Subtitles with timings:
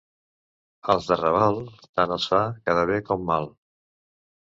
[0.93, 1.59] Als de Raval,
[1.99, 2.39] tant els fa
[2.71, 3.47] quedar bé com mal.